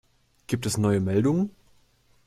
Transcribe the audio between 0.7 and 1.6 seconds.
neue Meldungen?